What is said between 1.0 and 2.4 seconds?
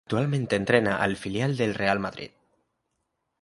filial del Real Madrid.